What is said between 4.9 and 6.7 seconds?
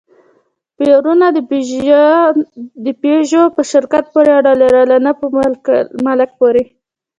نه په مالک پورې.